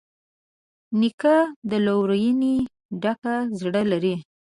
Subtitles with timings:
[0.99, 1.37] نیکه
[1.69, 2.55] د لورینې
[3.01, 3.21] ډک
[3.59, 4.15] زړه لري.